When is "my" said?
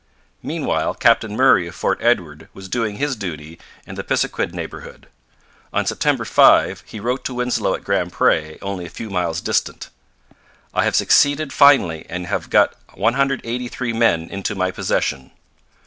14.55-14.71